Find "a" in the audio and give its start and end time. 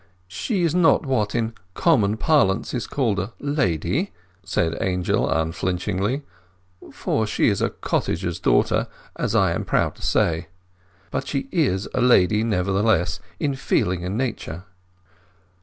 3.19-3.33, 7.61-7.69, 11.93-12.01